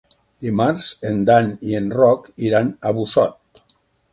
[0.45, 3.67] Dimarts en Dan i en Roc iran a Busot.